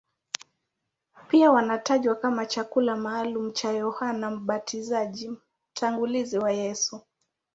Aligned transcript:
Pia 1.29 1.51
wanatajwa 1.51 2.15
kama 2.15 2.45
chakula 2.45 2.95
maalumu 2.95 3.51
cha 3.51 3.71
Yohane 3.71 4.29
Mbatizaji, 4.29 5.29
mtangulizi 5.71 6.37
wa 6.37 6.51
Yesu. 6.51 7.01